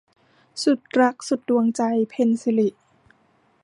[0.63, 2.69] สุดรักสุดดวงใจ- เพ็ญศิริ